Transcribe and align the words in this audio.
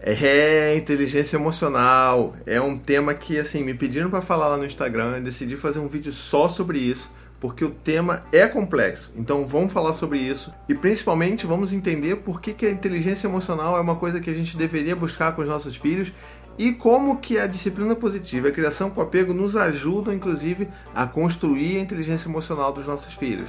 É, 0.00 0.76
inteligência 0.76 1.36
emocional. 1.36 2.36
É 2.46 2.60
um 2.60 2.78
tema 2.78 3.14
que, 3.14 3.38
assim, 3.38 3.62
me 3.62 3.74
pediram 3.74 4.10
para 4.10 4.20
falar 4.20 4.48
lá 4.48 4.56
no 4.56 4.66
Instagram. 4.66 5.16
Eu 5.16 5.22
decidi 5.22 5.56
fazer 5.56 5.78
um 5.78 5.88
vídeo 5.88 6.12
só 6.12 6.48
sobre 6.48 6.78
isso, 6.78 7.10
porque 7.40 7.64
o 7.64 7.70
tema 7.70 8.24
é 8.32 8.46
complexo. 8.46 9.12
Então, 9.16 9.46
vamos 9.46 9.72
falar 9.72 9.92
sobre 9.94 10.18
isso. 10.18 10.52
E, 10.68 10.74
principalmente, 10.74 11.46
vamos 11.46 11.72
entender 11.72 12.16
por 12.16 12.40
que, 12.40 12.52
que 12.52 12.66
a 12.66 12.70
inteligência 12.70 13.26
emocional 13.26 13.76
é 13.76 13.80
uma 13.80 13.96
coisa 13.96 14.20
que 14.20 14.30
a 14.30 14.34
gente 14.34 14.56
deveria 14.56 14.94
buscar 14.94 15.34
com 15.34 15.42
os 15.42 15.48
nossos 15.48 15.76
filhos 15.76 16.12
e 16.58 16.72
como 16.72 17.18
que 17.18 17.38
a 17.38 17.46
disciplina 17.46 17.94
positiva 17.94 18.48
e 18.48 18.50
a 18.50 18.54
criação 18.54 18.88
com 18.90 19.00
apego 19.00 19.34
nos 19.34 19.56
ajudam, 19.56 20.14
inclusive, 20.14 20.68
a 20.94 21.06
construir 21.06 21.76
a 21.76 21.80
inteligência 21.80 22.28
emocional 22.28 22.72
dos 22.72 22.86
nossos 22.86 23.14
filhos. 23.14 23.48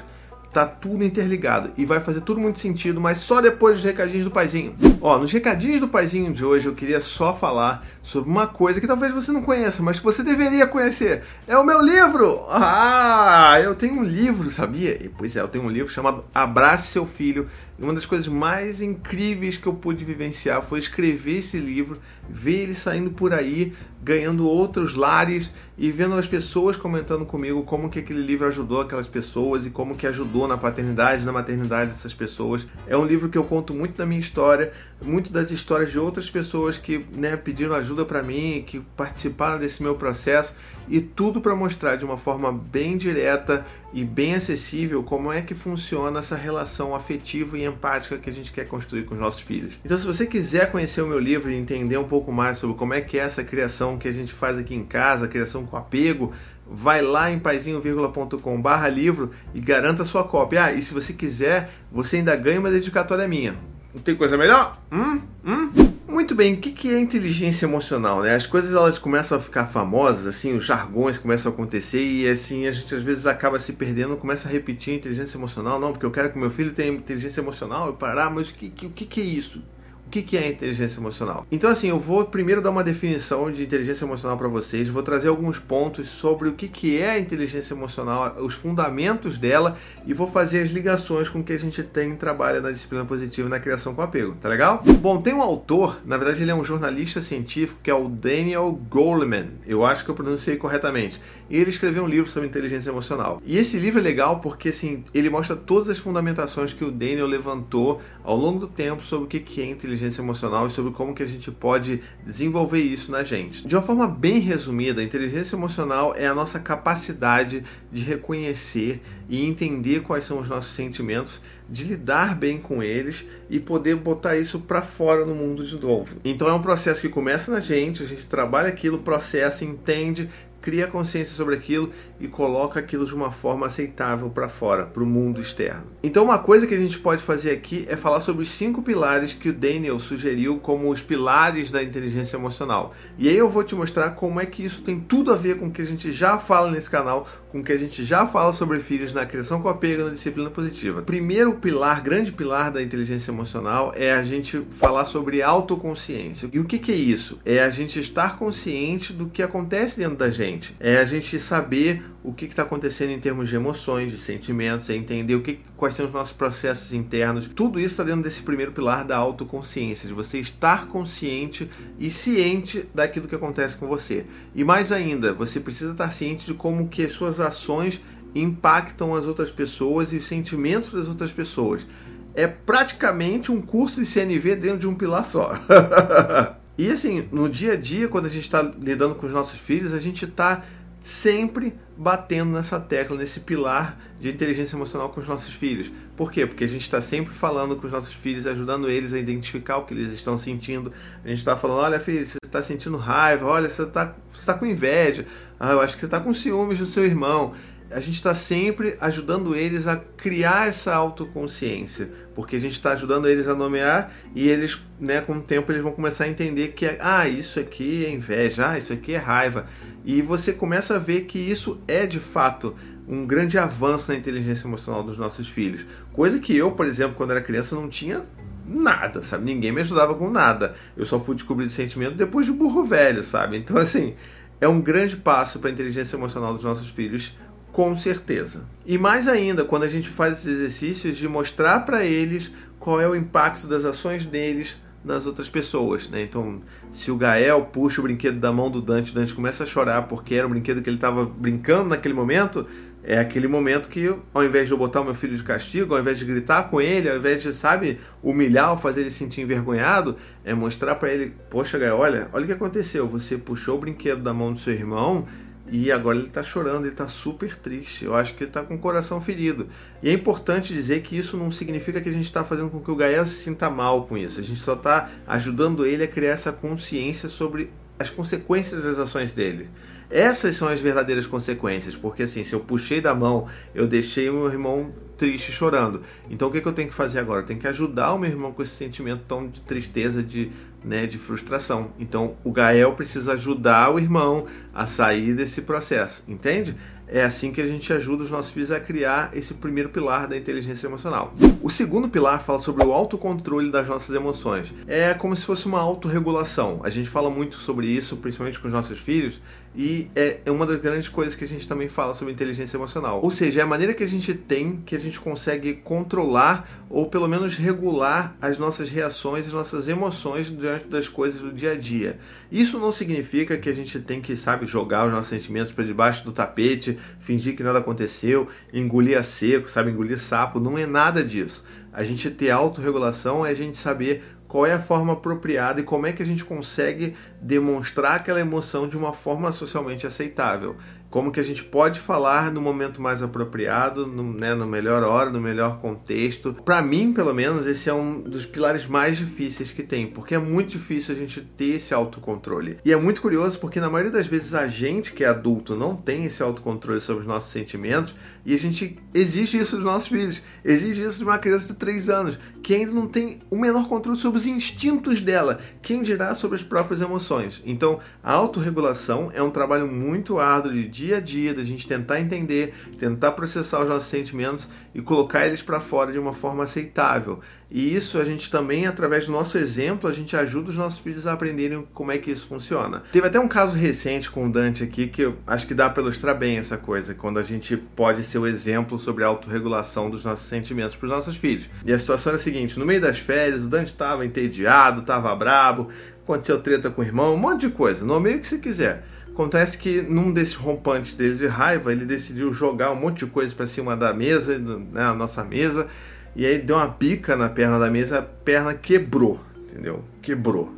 Tá 0.57 0.65
tudo 0.65 1.03
interligado 1.03 1.69
e 1.77 1.85
vai 1.85 1.99
fazer 1.99 2.21
tudo 2.21 2.41
muito 2.41 2.57
sentido, 2.57 2.99
mas 2.99 3.19
só 3.19 3.39
depois 3.39 3.75
dos 3.75 3.85
recadinhos 3.85 4.23
do 4.23 4.31
paizinho. 4.31 4.75
Ó, 4.99 5.19
nos 5.19 5.31
recadinhos 5.31 5.79
do 5.79 5.87
paizinho 5.87 6.33
de 6.33 6.43
hoje 6.43 6.65
eu 6.65 6.73
queria 6.73 6.99
só 6.99 7.35
falar 7.35 7.85
sobre 8.01 8.27
uma 8.27 8.47
coisa 8.47 8.81
que 8.81 8.87
talvez 8.87 9.13
você 9.13 9.31
não 9.31 9.43
conheça, 9.43 9.83
mas 9.83 9.99
que 9.99 10.03
você 10.03 10.23
deveria 10.23 10.65
conhecer. 10.65 11.23
É 11.47 11.55
o 11.55 11.63
meu 11.63 11.79
livro! 11.79 12.43
Ah, 12.49 13.59
eu 13.63 13.75
tenho 13.75 13.99
um 13.99 14.03
livro, 14.03 14.49
sabia? 14.49 14.99
Pois 15.15 15.35
é, 15.35 15.41
eu 15.41 15.47
tenho 15.47 15.63
um 15.63 15.69
livro 15.69 15.93
chamado 15.93 16.25
Abrace 16.33 16.87
Seu 16.87 17.05
Filho. 17.05 17.47
Uma 17.79 17.93
das 17.93 18.07
coisas 18.07 18.27
mais 18.27 18.81
incríveis 18.81 19.55
que 19.55 19.67
eu 19.67 19.73
pude 19.73 20.03
vivenciar 20.03 20.63
foi 20.63 20.79
escrever 20.79 21.37
esse 21.37 21.59
livro, 21.59 21.99
ver 22.27 22.63
ele 22.63 22.73
saindo 22.73 23.11
por 23.11 23.31
aí, 23.31 23.71
ganhando 24.01 24.47
outros 24.47 24.95
lares 24.95 25.53
e 25.77 25.91
vendo 25.91 26.15
as 26.15 26.25
pessoas 26.25 26.75
comentando 26.75 27.23
comigo 27.23 27.61
como 27.61 27.87
que 27.87 27.99
aquele 27.99 28.21
livro 28.21 28.47
ajudou 28.47 28.81
aquelas 28.81 29.07
pessoas 29.07 29.67
e 29.67 29.69
como 29.69 29.95
que 29.95 30.07
ajudou 30.07 30.47
na 30.47 30.57
paternidade, 30.57 31.23
na 31.23 31.31
maternidade 31.31 31.91
dessas 31.91 32.15
pessoas. 32.15 32.65
É 32.87 32.97
um 32.97 33.05
livro 33.05 33.29
que 33.29 33.37
eu 33.37 33.43
conto 33.43 33.75
muito 33.75 33.95
da 33.95 34.07
minha 34.07 34.19
história, 34.19 34.73
muito 34.99 35.31
das 35.31 35.51
histórias 35.51 35.91
de 35.91 35.99
outras 35.99 36.27
pessoas 36.27 36.79
que 36.79 37.05
né, 37.13 37.37
pediram 37.37 37.75
ajuda 37.75 38.03
para 38.03 38.23
mim, 38.23 38.63
que 38.65 38.79
participaram 38.95 39.59
desse 39.59 39.83
meu 39.83 39.93
processo 39.93 40.55
e 40.87 40.99
tudo 41.01 41.41
para 41.41 41.55
mostrar 41.55 41.95
de 41.95 42.05
uma 42.05 42.17
forma 42.17 42.51
bem 42.51 42.97
direta 42.97 43.65
e 43.93 44.03
bem 44.03 44.35
acessível 44.35 45.03
como 45.03 45.31
é 45.31 45.41
que 45.41 45.53
funciona 45.53 46.19
essa 46.19 46.35
relação 46.35 46.93
afetiva 46.95 47.57
e 47.57 47.65
empática 47.65 48.17
que 48.17 48.29
a 48.29 48.33
gente 48.33 48.51
quer 48.51 48.67
construir 48.67 49.03
com 49.03 49.15
os 49.15 49.21
nossos 49.21 49.41
filhos. 49.41 49.79
Então, 49.83 49.97
se 49.97 50.05
você 50.05 50.25
quiser 50.25 50.71
conhecer 50.71 51.01
o 51.01 51.07
meu 51.07 51.19
livro 51.19 51.49
e 51.49 51.55
entender 51.55 51.97
um 51.97 52.07
pouco 52.07 52.31
mais 52.31 52.57
sobre 52.57 52.75
como 52.75 52.93
é 52.93 53.01
que 53.01 53.17
é 53.17 53.21
essa 53.21 53.43
criação 53.43 53.97
que 53.97 54.07
a 54.07 54.11
gente 54.11 54.33
faz 54.33 54.57
aqui 54.57 54.75
em 54.75 54.83
casa, 54.83 55.27
criação 55.27 55.65
com 55.65 55.77
apego, 55.77 56.33
vai 56.69 57.01
lá 57.01 57.31
em 57.31 57.39
paizinho.com 57.39 58.61
barra 58.61 58.89
livro 58.89 59.31
e 59.53 59.59
garanta 59.59 60.03
sua 60.03 60.23
cópia. 60.23 60.65
Ah, 60.65 60.73
e 60.73 60.81
se 60.81 60.93
você 60.93 61.13
quiser, 61.13 61.69
você 61.91 62.17
ainda 62.17 62.35
ganha 62.35 62.59
uma 62.59 62.69
dedicatória 62.69 63.27
minha. 63.27 63.55
Não 63.93 64.01
tem 64.01 64.15
coisa 64.15 64.37
melhor? 64.37 64.77
Hum? 64.91 65.21
Hum? 65.45 65.86
Muito 66.17 66.33
bem, 66.33 66.55
o 66.55 66.57
que 66.57 66.91
é 66.91 66.99
inteligência 66.99 67.67
emocional? 67.67 68.23
Né? 68.23 68.33
As 68.33 68.47
coisas 68.47 68.73
elas 68.73 68.97
começam 68.97 69.37
a 69.37 69.39
ficar 69.39 69.67
famosas, 69.67 70.25
assim, 70.25 70.57
os 70.57 70.65
jargões 70.65 71.19
começam 71.19 71.51
a 71.51 71.53
acontecer 71.53 72.01
e 72.01 72.27
assim 72.27 72.65
a 72.65 72.71
gente 72.71 72.95
às 72.95 73.03
vezes 73.03 73.27
acaba 73.27 73.59
se 73.59 73.71
perdendo, 73.73 74.17
começa 74.17 74.49
a 74.49 74.51
repetir 74.51 74.95
inteligência 74.95 75.37
emocional, 75.37 75.79
não, 75.79 75.91
porque 75.91 76.07
eu 76.07 76.09
quero 76.09 76.33
que 76.33 76.39
meu 76.39 76.49
filho 76.49 76.73
tenha 76.73 76.91
inteligência 76.91 77.39
emocional 77.39 77.91
e 77.91 77.93
parar, 77.93 78.31
mas 78.31 78.49
o 78.49 78.53
que, 78.55 78.67
que, 78.67 79.05
que 79.05 79.21
é 79.21 79.23
isso? 79.23 79.61
O 80.07 80.09
que 80.09 80.37
é 80.37 80.47
inteligência 80.47 81.01
emocional? 81.01 81.45
Então, 81.51 81.69
assim, 81.69 81.89
eu 81.89 81.99
vou 81.99 82.23
primeiro 82.23 82.61
dar 82.61 82.69
uma 82.69 82.83
definição 82.83 83.51
de 83.51 83.61
inteligência 83.61 84.05
emocional 84.05 84.37
para 84.37 84.47
vocês, 84.47 84.87
vou 84.87 85.03
trazer 85.03 85.27
alguns 85.27 85.59
pontos 85.59 86.07
sobre 86.07 86.47
o 86.47 86.53
que 86.53 86.97
é 86.97 87.11
a 87.11 87.19
inteligência 87.19 87.73
emocional, 87.73 88.37
os 88.39 88.53
fundamentos 88.53 89.37
dela 89.37 89.77
e 90.05 90.13
vou 90.13 90.25
fazer 90.25 90.61
as 90.61 90.69
ligações 90.69 91.27
com 91.27 91.39
o 91.39 91.43
que 91.43 91.51
a 91.51 91.59
gente 91.59 91.83
tem 91.83 92.15
trabalha 92.15 92.61
na 92.61 92.71
disciplina 92.71 93.03
positiva 93.03 93.49
e 93.49 93.51
na 93.51 93.59
criação 93.59 93.93
com 93.93 94.01
apego, 94.01 94.35
tá 94.41 94.47
legal? 94.47 94.81
Bom, 95.01 95.21
tem 95.21 95.33
um 95.33 95.41
autor, 95.41 95.99
na 96.05 96.17
verdade 96.17 96.41
ele 96.41 96.51
é 96.51 96.55
um 96.55 96.63
jornalista 96.63 97.21
científico 97.21 97.81
que 97.83 97.91
é 97.91 97.93
o 97.93 98.07
Daniel 98.07 98.79
Goleman, 98.89 99.47
eu 99.65 99.85
acho 99.85 100.05
que 100.05 100.09
eu 100.09 100.15
pronunciei 100.15 100.55
corretamente, 100.55 101.21
e 101.49 101.57
ele 101.57 101.69
escreveu 101.69 102.03
um 102.03 102.07
livro 102.07 102.29
sobre 102.29 102.47
inteligência 102.47 102.89
emocional. 102.89 103.41
E 103.45 103.57
esse 103.57 103.77
livro 103.77 103.99
é 103.99 104.03
legal 104.03 104.39
porque, 104.39 104.69
assim, 104.69 105.03
ele 105.13 105.29
mostra 105.29 105.55
todas 105.55 105.89
as 105.89 105.97
fundamentações 105.97 106.73
que 106.73 106.83
o 106.83 106.91
Daniel 106.91 107.27
levantou 107.27 108.01
ao 108.23 108.35
longo 108.35 108.59
do 108.59 108.67
tempo 108.67 109.03
sobre 109.03 109.25
o 109.25 109.27
que 109.27 109.61
é 109.61 109.65
inteligência 109.65 110.21
emocional 110.21 110.67
e 110.67 110.71
sobre 110.71 110.91
como 110.91 111.13
que 111.13 111.23
a 111.23 111.27
gente 111.27 111.51
pode 111.51 112.01
desenvolver 112.25 112.79
isso 112.79 113.11
na 113.11 113.23
gente. 113.23 113.67
De 113.67 113.75
uma 113.75 113.81
forma 113.81 114.07
bem 114.07 114.39
resumida, 114.39 115.01
a 115.01 115.03
inteligência 115.03 115.55
emocional 115.55 116.13
é 116.15 116.27
a 116.27 116.35
nossa 116.35 116.59
capacidade 116.59 117.63
de 117.91 118.03
reconhecer 118.03 119.01
e 119.29 119.45
entender 119.45 120.01
quais 120.01 120.23
são 120.23 120.39
os 120.39 120.47
nossos 120.47 120.73
sentimentos, 120.73 121.41
de 121.69 121.83
lidar 121.83 122.33
bem 122.35 122.57
com 122.57 122.81
eles 122.81 123.25
e 123.49 123.59
poder 123.59 123.95
botar 123.95 124.37
isso 124.37 124.59
para 124.59 124.81
fora 124.81 125.25
no 125.25 125.35
mundo 125.35 125.65
de 125.65 125.77
novo. 125.77 126.15
Então 126.23 126.47
é 126.47 126.53
um 126.53 126.61
processo 126.61 127.01
que 127.01 127.09
começa 127.09 127.51
na 127.51 127.59
gente, 127.59 128.01
a 128.01 128.05
gente 128.05 128.25
trabalha 128.25 128.69
aquilo, 128.69 128.99
processa, 128.99 129.65
entende, 129.65 130.29
cria 130.67 130.85
consciência 130.85 131.33
sobre 131.33 131.55
aquilo 131.55 131.93
e 132.19 132.27
coloca 132.27 132.77
aquilo 132.77 133.05
de 133.05 133.15
uma 133.15 133.31
forma 133.31 133.67
aceitável 133.67 134.29
para 134.29 134.49
fora, 134.49 134.85
para 134.85 135.01
o 135.01 135.05
mundo 135.05 135.39
externo. 135.39 135.83
Então, 136.03 136.25
uma 136.25 136.39
coisa 136.39 136.67
que 136.67 136.73
a 136.73 136.77
gente 136.77 136.99
pode 136.99 137.23
fazer 137.23 137.51
aqui 137.51 137.85
é 137.87 137.95
falar 137.95 138.19
sobre 138.19 138.43
os 138.43 138.49
cinco 138.49 138.81
pilares 138.81 139.33
que 139.33 139.47
o 139.47 139.53
Daniel 139.53 139.97
sugeriu 139.97 140.59
como 140.59 140.91
os 140.91 141.01
pilares 141.01 141.71
da 141.71 141.81
inteligência 141.81 142.35
emocional. 142.35 142.93
E 143.17 143.29
aí 143.29 143.37
eu 143.37 143.47
vou 143.47 143.63
te 143.63 143.75
mostrar 143.75 144.09
como 144.09 144.41
é 144.41 144.45
que 144.45 144.61
isso 144.61 144.81
tem 144.81 144.99
tudo 144.99 145.31
a 145.31 145.37
ver 145.37 145.57
com 145.57 145.67
o 145.67 145.71
que 145.71 145.81
a 145.81 145.85
gente 145.85 146.11
já 146.11 146.37
fala 146.37 146.69
nesse 146.69 146.89
canal, 146.89 147.25
com 147.49 147.61
o 147.61 147.63
que 147.63 147.71
a 147.71 147.77
gente 147.77 148.03
já 148.03 148.27
fala 148.27 148.51
sobre 148.51 148.79
filhos 148.79 149.13
na 149.13 149.25
criação 149.25 149.61
com 149.61 149.69
apego 149.69 150.03
na 150.03 150.09
disciplina 150.09 150.49
positiva. 150.49 151.01
Primeiro 151.01 151.53
pilar, 151.53 152.03
grande 152.03 152.29
pilar 152.29 152.73
da 152.73 152.83
inteligência 152.83 153.31
emocional 153.31 153.93
é 153.95 154.11
a 154.11 154.21
gente 154.21 154.61
falar 154.71 155.05
sobre 155.05 155.41
autoconsciência. 155.41 156.49
E 156.51 156.59
o 156.59 156.65
que, 156.65 156.77
que 156.77 156.91
é 156.91 156.95
isso? 156.95 157.39
É 157.45 157.63
a 157.63 157.69
gente 157.69 158.01
estar 158.01 158.37
consciente 158.37 159.13
do 159.13 159.27
que 159.27 159.41
acontece 159.41 159.97
dentro 159.97 160.17
da 160.17 160.29
gente 160.29 160.56
gente. 160.57 160.75
É 160.79 160.97
a 160.97 161.05
gente 161.05 161.39
saber 161.39 162.03
o 162.23 162.33
que 162.33 162.45
está 162.45 162.63
acontecendo 162.63 163.11
em 163.11 163.19
termos 163.19 163.47
de 163.47 163.55
emoções, 163.55 164.11
de 164.11 164.17
sentimentos, 164.17 164.89
é 164.89 164.95
entender 164.95 165.35
o 165.35 165.41
que, 165.41 165.59
quais 165.77 165.93
são 165.93 166.05
os 166.05 166.11
nossos 166.11 166.33
processos 166.33 166.91
internos. 166.91 167.47
Tudo 167.47 167.79
isso 167.79 167.93
está 167.93 168.03
dentro 168.03 168.23
desse 168.23 168.41
primeiro 168.41 168.71
pilar 168.71 169.05
da 169.05 169.15
autoconsciência, 169.15 170.07
de 170.07 170.13
você 170.13 170.39
estar 170.39 170.87
consciente 170.87 171.69
e 171.97 172.09
ciente 172.09 172.89
daquilo 172.93 173.27
que 173.27 173.35
acontece 173.35 173.77
com 173.77 173.87
você. 173.87 174.25
E 174.53 174.63
mais 174.63 174.91
ainda, 174.91 175.33
você 175.33 175.59
precisa 175.59 175.91
estar 175.91 176.11
ciente 176.11 176.45
de 176.45 176.53
como 176.53 176.89
que 176.89 177.03
as 177.03 177.11
suas 177.11 177.39
ações 177.39 178.01
impactam 178.35 179.15
as 179.15 179.25
outras 179.25 179.49
pessoas 179.49 180.11
e 180.11 180.17
os 180.17 180.25
sentimentos 180.25 180.91
das 180.93 181.07
outras 181.07 181.31
pessoas. 181.31 181.85
É 182.33 182.45
praticamente 182.45 183.51
um 183.51 183.61
curso 183.61 183.99
de 183.99 184.05
CNV 184.05 184.55
dentro 184.57 184.79
de 184.79 184.87
um 184.87 184.93
pilar 184.93 185.25
só. 185.25 185.53
E 186.77 186.91
assim, 186.91 187.27
no 187.31 187.49
dia 187.49 187.73
a 187.73 187.75
dia, 187.75 188.07
quando 188.07 188.27
a 188.27 188.29
gente 188.29 188.43
está 188.43 188.61
lidando 188.61 189.15
com 189.15 189.25
os 189.25 189.33
nossos 189.33 189.59
filhos, 189.59 189.93
a 189.93 189.99
gente 189.99 190.25
está 190.25 190.63
sempre 191.01 191.73
batendo 191.95 192.51
nessa 192.51 192.79
tecla, 192.79 193.15
nesse 193.15 193.39
pilar 193.39 193.97
de 194.19 194.29
inteligência 194.29 194.75
emocional 194.75 195.09
com 195.09 195.19
os 195.19 195.27
nossos 195.27 195.53
filhos. 195.53 195.91
Por 196.15 196.31
quê? 196.31 196.45
Porque 196.45 196.63
a 196.63 196.67
gente 196.67 196.81
está 196.81 197.01
sempre 197.01 197.33
falando 197.33 197.75
com 197.77 197.85
os 197.85 197.93
nossos 197.93 198.13
filhos, 198.13 198.45
ajudando 198.45 198.89
eles 198.89 199.13
a 199.13 199.17
identificar 199.17 199.77
o 199.77 199.85
que 199.85 199.93
eles 199.93 200.11
estão 200.11 200.37
sentindo. 200.37 200.91
A 201.23 201.27
gente 201.27 201.39
está 201.39 201.55
falando: 201.55 201.79
olha, 201.79 201.99
filho, 201.99 202.25
você 202.25 202.37
está 202.43 202.61
sentindo 202.61 202.97
raiva, 202.97 203.45
olha, 203.45 203.69
você 203.69 203.83
está 203.83 204.15
tá 204.45 204.53
com 204.53 204.65
inveja, 204.65 205.25
ah, 205.59 205.71
eu 205.71 205.81
acho 205.81 205.95
que 205.95 206.01
você 206.01 206.05
está 206.05 206.19
com 206.19 206.33
ciúmes 206.33 206.79
do 206.79 206.85
seu 206.85 207.05
irmão 207.05 207.53
a 207.89 207.99
gente 207.99 208.15
está 208.15 208.35
sempre 208.35 208.97
ajudando 208.99 209.55
eles 209.55 209.87
a 209.87 209.95
criar 209.95 210.67
essa 210.67 210.93
autoconsciência, 210.93 212.09
porque 212.35 212.55
a 212.57 212.59
gente 212.59 212.73
está 212.73 212.91
ajudando 212.91 213.27
eles 213.27 213.47
a 213.47 213.55
nomear 213.55 214.11
e 214.35 214.47
eles, 214.47 214.79
né, 214.99 215.21
com 215.21 215.37
o 215.37 215.41
tempo, 215.41 215.71
eles 215.71 215.81
vão 215.81 215.91
começar 215.91 216.25
a 216.25 216.27
entender 216.27 216.69
que, 216.69 216.85
é, 216.85 216.97
ah, 216.99 217.27
isso 217.27 217.59
aqui 217.59 218.05
é 218.05 218.11
inveja, 218.11 218.71
ah, 218.71 218.77
isso 218.77 218.91
aqui 218.91 219.13
é 219.13 219.17
raiva. 219.17 219.67
E 220.03 220.21
você 220.21 220.51
começa 220.51 220.95
a 220.95 220.99
ver 220.99 221.21
que 221.21 221.39
isso 221.39 221.81
é 221.87 222.05
de 222.05 222.19
fato 222.19 222.75
um 223.07 223.25
grande 223.25 223.57
avanço 223.57 224.11
na 224.11 224.17
inteligência 224.17 224.67
emocional 224.67 225.01
dos 225.01 225.17
nossos 225.17 225.47
filhos. 225.47 225.85
Coisa 226.11 226.39
que 226.39 226.55
eu, 226.55 226.71
por 226.71 226.85
exemplo, 226.85 227.15
quando 227.15 227.31
era 227.31 227.41
criança, 227.41 227.73
não 227.73 227.87
tinha 227.87 228.25
nada, 228.67 229.23
sabe? 229.23 229.45
Ninguém 229.45 229.71
me 229.71 229.79
ajudava 229.79 230.13
com 230.13 230.29
nada. 230.29 230.75
Eu 230.95 231.05
só 231.05 231.17
fui 231.19 231.35
descobrir 231.35 231.65
o 231.65 231.69
sentimento 231.69 232.15
depois 232.15 232.45
de 232.45 232.51
burro 232.51 232.83
velho, 232.83 233.23
sabe? 233.23 233.57
Então, 233.57 233.77
assim, 233.77 234.15
é 234.59 234.67
um 234.67 234.81
grande 234.81 235.15
passo 235.15 235.59
para 235.59 235.69
a 235.69 235.73
inteligência 235.73 236.17
emocional 236.17 236.53
dos 236.53 236.63
nossos 236.63 236.89
filhos 236.89 237.33
com 237.71 237.97
certeza. 237.97 238.65
E 238.85 238.97
mais 238.97 239.27
ainda, 239.27 239.63
quando 239.63 239.83
a 239.83 239.89
gente 239.89 240.09
faz 240.09 240.33
esses 240.33 240.47
exercícios 240.47 241.17
de 241.17 241.27
mostrar 241.27 241.81
para 241.81 242.03
eles 242.03 242.51
qual 242.79 243.01
é 243.01 243.07
o 243.07 243.15
impacto 243.15 243.67
das 243.67 243.85
ações 243.85 244.25
deles 244.25 244.77
nas 245.03 245.25
outras 245.25 245.49
pessoas, 245.49 246.09
né? 246.09 246.21
Então, 246.21 246.61
se 246.91 247.09
o 247.11 247.15
Gael 247.15 247.65
puxa 247.65 248.01
o 248.01 248.03
brinquedo 248.03 248.39
da 248.39 248.51
mão 248.51 248.69
do 248.69 248.81
Dante, 248.81 249.11
o 249.11 249.15
Dante 249.15 249.33
começa 249.33 249.63
a 249.63 249.67
chorar 249.67 250.03
porque 250.03 250.35
era 250.35 250.45
o 250.45 250.49
brinquedo 250.49 250.81
que 250.81 250.89
ele 250.89 250.97
estava 250.97 251.25
brincando 251.25 251.89
naquele 251.89 252.13
momento, 252.13 252.67
é 253.03 253.17
aquele 253.17 253.47
momento 253.47 253.87
que, 253.87 254.13
ao 254.33 254.43
invés 254.43 254.67
de 254.67 254.73
eu 254.73 254.77
botar 254.77 254.99
o 254.99 255.05
meu 255.05 255.15
filho 255.15 255.37
de 255.37 255.43
castigo, 255.43 255.93
ao 255.93 256.01
invés 256.01 256.19
de 256.19 256.25
gritar 256.25 256.69
com 256.69 256.81
ele, 256.81 257.09
ao 257.09 257.15
invés 257.15 257.41
de, 257.41 257.53
sabe, 257.53 257.99
humilhar 258.21 258.71
ou 258.71 258.77
fazer 258.77 259.01
ele 259.01 259.09
se 259.09 259.19
sentir 259.19 259.41
envergonhado, 259.41 260.17
é 260.43 260.53
mostrar 260.53 260.95
para 260.95 261.13
ele, 261.13 261.33
poxa, 261.49 261.77
Gael, 261.77 261.97
olha, 261.97 262.27
olha 262.33 262.43
o 262.43 262.47
que 262.47 262.53
aconteceu, 262.53 263.07
você 263.07 263.37
puxou 263.37 263.77
o 263.77 263.79
brinquedo 263.79 264.21
da 264.21 264.33
mão 264.33 264.51
do 264.51 264.59
seu 264.59 264.73
irmão 264.73 265.25
e 265.69 265.91
agora 265.91 266.17
ele 266.17 266.27
está 266.27 266.41
chorando, 266.41 266.83
ele 266.85 266.93
está 266.93 267.07
super 267.07 267.55
triste. 267.55 268.05
Eu 268.05 268.15
acho 268.15 268.33
que 268.33 268.43
ele 268.43 268.49
está 268.49 268.63
com 268.63 268.75
o 268.75 268.79
coração 268.79 269.21
ferido. 269.21 269.67
E 270.01 270.09
é 270.09 270.13
importante 270.13 270.73
dizer 270.73 271.01
que 271.01 271.17
isso 271.17 271.37
não 271.37 271.51
significa 271.51 271.99
que 271.99 272.09
a 272.09 272.11
gente 272.11 272.25
está 272.25 272.43
fazendo 272.43 272.69
com 272.69 272.79
que 272.79 272.91
o 272.91 272.95
Gael 272.95 273.25
se 273.25 273.35
sinta 273.35 273.69
mal 273.69 274.05
com 274.05 274.17
isso. 274.17 274.39
A 274.39 274.43
gente 274.43 274.59
só 274.59 274.73
está 274.73 275.09
ajudando 275.27 275.85
ele 275.85 276.03
a 276.03 276.07
criar 276.07 276.31
essa 276.31 276.51
consciência 276.51 277.27
sobre 277.27 277.69
as 277.99 278.09
consequências 278.09 278.83
das 278.83 278.97
ações 278.97 279.31
dele. 279.31 279.69
Essas 280.09 280.55
são 280.55 280.67
as 280.67 280.79
verdadeiras 280.79 281.27
consequências, 281.27 281.95
porque 281.95 282.23
assim, 282.23 282.43
se 282.43 282.53
eu 282.53 282.59
puxei 282.59 283.01
da 283.01 283.13
mão, 283.13 283.47
eu 283.75 283.87
deixei 283.87 284.29
o 284.29 284.33
meu 284.33 284.47
irmão 284.47 284.91
triste 285.17 285.51
chorando. 285.51 286.01
Então 286.29 286.47
o 286.47 286.51
que, 286.51 286.61
que 286.61 286.67
eu 286.67 286.73
tenho 286.73 286.89
que 286.89 286.95
fazer 286.95 287.19
agora? 287.19 287.41
Eu 287.41 287.45
tenho 287.45 287.59
que 287.59 287.67
ajudar 287.67 288.13
o 288.13 288.19
meu 288.19 288.29
irmão 288.29 288.51
com 288.51 288.61
esse 288.61 288.73
sentimento 288.73 289.23
tão 289.27 289.47
de 289.47 289.59
tristeza, 289.61 290.23
de, 290.23 290.51
né, 290.83 291.07
de 291.07 291.17
frustração. 291.17 291.91
Então 291.99 292.35
o 292.43 292.51
Gael 292.51 292.93
precisa 292.93 293.33
ajudar 293.33 293.93
o 293.93 293.99
irmão 293.99 294.45
a 294.73 294.85
sair 294.87 295.33
desse 295.33 295.61
processo, 295.63 296.23
entende? 296.27 296.75
É 297.09 297.23
assim 297.23 297.53
que 297.53 297.61
a 297.61 297.65
gente 297.65 297.91
ajuda 297.93 298.23
os 298.23 298.31
nossos 298.31 298.51
filhos 298.51 298.69
a 298.69 298.81
criar 298.81 299.31
esse 299.33 299.53
primeiro 299.53 299.87
pilar 299.87 300.27
da 300.27 300.35
inteligência 300.35 300.87
emocional. 300.87 301.33
O 301.61 301.69
segundo 301.69 302.09
pilar 302.09 302.41
fala 302.43 302.59
sobre 302.59 302.85
o 302.85 302.91
autocontrole 302.91 303.71
das 303.71 303.87
nossas 303.87 304.13
emoções. 304.13 304.73
É 304.85 305.13
como 305.13 305.33
se 305.33 305.45
fosse 305.45 305.67
uma 305.67 305.79
autorregulação. 305.79 306.81
A 306.83 306.89
gente 306.89 307.09
fala 307.09 307.29
muito 307.29 307.59
sobre 307.59 307.87
isso, 307.87 308.17
principalmente 308.17 308.59
com 308.59 308.67
os 308.67 308.73
nossos 308.73 308.99
filhos, 308.99 309.39
e 309.75 310.09
é, 310.15 310.39
é 310.45 310.51
uma 310.51 310.65
das 310.65 310.81
grandes 310.81 311.07
coisas 311.07 311.35
que 311.35 311.43
a 311.43 311.47
gente 311.47 311.67
também 311.67 311.87
fala 311.87 312.13
sobre 312.13 312.33
inteligência 312.33 312.77
emocional. 312.77 313.21
Ou 313.21 313.29
seja, 313.29 313.61
é 313.61 313.63
a 313.63 313.67
maneira 313.67 313.93
que 313.93 314.03
a 314.03 314.07
gente 314.07 314.33
tem 314.33 314.81
que 314.85 314.95
a 314.95 314.99
gente 314.99 315.19
consegue 315.19 315.75
controlar 315.75 316.67
ou 316.89 317.07
pelo 317.09 317.27
menos 317.27 317.55
regular 317.55 318.35
as 318.41 318.57
nossas 318.57 318.89
reações, 318.89 319.45
as 319.45 319.53
nossas 319.53 319.87
emoções 319.87 320.49
diante 320.49 320.87
das 320.87 321.07
coisas 321.07 321.41
do 321.41 321.51
dia 321.51 321.73
a 321.73 321.75
dia. 321.75 322.19
Isso 322.51 322.79
não 322.79 322.91
significa 322.91 323.57
que 323.57 323.69
a 323.69 323.73
gente 323.73 323.99
tem 323.99 324.21
que, 324.21 324.35
sabe, 324.35 324.65
jogar 324.65 325.05
os 325.05 325.11
nossos 325.11 325.29
sentimentos 325.29 325.71
para 325.71 325.83
debaixo 325.83 326.23
do 326.23 326.31
tapete, 326.31 326.97
fingir 327.19 327.55
que 327.55 327.63
nada 327.63 327.79
aconteceu, 327.79 328.47
engolir 328.73 329.17
a 329.17 329.23
seco, 329.23 329.69
sabe, 329.69 329.91
engolir 329.91 330.17
sapo. 330.17 330.59
Não 330.59 330.77
é 330.77 330.85
nada 330.85 331.23
disso. 331.23 331.63
A 331.91 332.03
gente 332.03 332.29
ter 332.29 332.51
autorregulação 332.51 333.45
é 333.45 333.49
a 333.49 333.55
gente 333.55 333.77
saber 333.77 334.23
qual 334.47 334.65
é 334.65 334.73
a 334.73 334.79
forma 334.79 335.13
apropriada 335.13 335.79
e 335.79 335.83
como 335.83 336.07
é 336.07 336.13
que 336.13 336.23
a 336.23 336.25
gente 336.25 336.45
consegue 336.45 337.15
demonstrar 337.41 338.15
aquela 338.15 338.39
emoção 338.39 338.87
de 338.87 338.97
uma 338.97 339.13
forma 339.13 339.51
socialmente 339.51 340.07
aceitável 340.07 340.77
como 341.09 341.31
que 341.31 341.39
a 341.39 341.43
gente 341.43 341.63
pode 341.63 341.99
falar 341.99 342.51
no 342.51 342.61
momento 342.61 343.01
mais 343.01 343.21
apropriado, 343.21 344.05
no, 344.05 344.33
né, 344.33 344.53
no 344.53 344.67
melhor 344.67 345.03
hora, 345.03 345.29
no 345.29 345.39
melhor 345.39 345.79
contexto. 345.79 346.53
Para 346.65 346.81
mim, 346.81 347.13
pelo 347.13 347.33
menos, 347.33 347.65
esse 347.65 347.89
é 347.89 347.93
um 347.93 348.21
dos 348.21 348.45
pilares 348.45 348.85
mais 348.85 349.17
difíceis 349.17 349.71
que 349.71 349.83
tem, 349.83 350.07
porque 350.07 350.35
é 350.35 350.39
muito 350.39 350.71
difícil 350.71 351.15
a 351.15 351.17
gente 351.17 351.41
ter 351.41 351.75
esse 351.75 351.93
autocontrole. 351.93 352.77
E 352.83 352.91
é 352.91 352.97
muito 352.97 353.21
curioso 353.21 353.59
porque 353.59 353.79
na 353.79 353.89
maioria 353.89 354.11
das 354.11 354.27
vezes 354.27 354.53
a 354.53 354.67
gente 354.67 355.13
que 355.13 355.23
é 355.23 355.27
adulto 355.27 355.75
não 355.75 355.95
tem 355.95 356.25
esse 356.25 356.43
autocontrole 356.43 356.99
sobre 356.99 357.21
os 357.21 357.27
nossos 357.27 357.51
sentimentos 357.51 358.13
e 358.45 358.53
a 358.53 358.57
gente 358.57 358.97
exige 359.13 359.57
isso 359.57 359.75
dos 359.75 359.83
nossos 359.83 360.07
filhos, 360.07 360.41
exige 360.63 361.03
isso 361.03 361.17
de 361.17 361.23
uma 361.25 361.37
criança 361.37 361.73
de 361.73 361.79
3 361.79 362.09
anos, 362.09 362.39
que 362.63 362.73
ainda 362.73 362.93
não 362.93 363.05
tem 363.05 363.41
o 363.49 363.57
menor 363.57 363.89
controle 363.89 364.17
sobre 364.17 364.39
os 364.39 364.47
instintos 364.47 365.19
dela, 365.19 365.59
quem 365.81 366.01
dirá 366.01 366.33
sobre 366.33 366.55
as 366.55 366.63
próprias 366.63 367.01
emoções. 367.01 367.61
Então, 367.65 367.99
a 368.23 368.31
autorregulação 368.33 369.29
é 369.33 369.43
um 369.43 369.49
trabalho 369.49 369.85
muito 369.85 370.39
árduo 370.39 370.71
de 370.71 370.87
dia 370.97 371.17
a 371.17 371.19
dia, 371.19 371.53
da 371.53 371.63
gente 371.63 371.87
tentar 371.87 372.19
entender, 372.19 372.73
tentar 372.97 373.33
processar 373.33 373.81
os 373.81 373.89
nossos 373.89 374.09
sentimentos 374.09 374.67
e 374.95 375.01
colocar 375.01 375.45
eles 375.45 375.61
para 375.61 375.79
fora 375.79 376.11
de 376.11 376.17
uma 376.17 376.33
forma 376.33 376.63
aceitável. 376.63 377.39
E 377.69 377.93
isso 377.93 378.17
a 378.17 378.23
gente 378.23 378.49
também, 378.49 378.87
através 378.87 379.27
do 379.27 379.31
nosso 379.31 379.57
exemplo, 379.57 380.09
a 380.09 380.13
gente 380.13 380.35
ajuda 380.35 380.69
os 380.69 380.75
nossos 380.75 380.99
filhos 380.99 381.27
a 381.27 381.33
aprenderem 381.33 381.85
como 381.93 382.11
é 382.11 382.17
que 382.17 382.31
isso 382.31 382.47
funciona. 382.47 383.03
Teve 383.11 383.27
até 383.27 383.39
um 383.39 383.47
caso 383.47 383.77
recente 383.77 384.31
com 384.31 384.47
o 384.47 384.51
Dante 384.51 384.83
aqui 384.83 385.05
que 385.07 385.21
eu 385.21 385.37
acho 385.45 385.67
que 385.67 385.75
dá 385.75 385.89
para 385.89 386.01
ilustrar 386.01 386.35
bem 386.35 386.57
essa 386.57 386.77
coisa, 386.77 387.13
quando 387.13 387.37
a 387.37 387.43
gente 387.43 387.77
pode 387.77 388.23
ser 388.23 388.39
o 388.39 388.47
exemplo 388.47 388.97
sobre 388.97 389.23
a 389.23 389.27
autorregulação 389.27 390.09
dos 390.09 390.23
nossos 390.23 390.47
sentimentos 390.47 390.95
para 390.95 391.05
os 391.05 391.11
nossos 391.11 391.37
filhos. 391.37 391.69
E 391.85 391.91
a 391.91 391.99
situação 391.99 392.31
era 392.31 392.39
a 392.39 392.43
seguinte: 392.43 392.79
no 392.79 392.85
meio 392.85 393.01
das 393.01 393.19
férias, 393.19 393.61
o 393.61 393.67
Dante 393.67 393.91
estava 393.91 394.25
entediado, 394.25 395.01
estava 395.01 395.35
brabo, 395.35 395.89
aconteceu 396.23 396.59
treta 396.59 396.89
com 396.89 397.01
o 397.01 397.05
irmão, 397.05 397.35
um 397.35 397.37
monte 397.37 397.67
de 397.67 397.69
coisa, 397.69 398.03
no 398.03 398.19
meio 398.19 398.39
que 398.39 398.47
você 398.47 398.57
quiser. 398.57 399.03
Acontece 399.37 399.77
que 399.77 400.01
num 400.01 400.33
desses 400.33 400.55
rompantes 400.55 401.13
dele 401.13 401.35
de 401.35 401.45
raiva, 401.45 401.91
ele 401.91 402.05
decidiu 402.05 402.51
jogar 402.51 402.89
um 402.89 402.95
monte 402.95 403.23
de 403.23 403.27
coisa 403.27 403.53
para 403.53 403.67
cima 403.67 403.95
da 403.95 404.11
mesa, 404.11 404.57
né, 404.57 405.03
a 405.03 405.13
nossa 405.13 405.43
mesa, 405.43 405.87
e 406.35 406.43
aí 406.43 406.57
deu 406.57 406.75
uma 406.75 406.89
pica 406.89 407.35
na 407.35 407.47
perna 407.47 407.77
da 407.77 407.87
mesa, 407.87 408.17
a 408.17 408.21
perna 408.23 408.73
quebrou, 408.73 409.39
entendeu? 409.55 410.03
Quebrou. 410.23 410.73